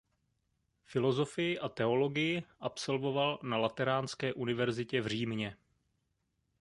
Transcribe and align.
Filozofii 0.85 1.59
a 1.59 1.69
teologii 1.69 2.43
absolvoval 2.59 3.39
na 3.43 3.57
Lateránské 3.57 4.33
univerzitě 4.33 5.01
v 5.01 5.07
Římě. 5.07 5.57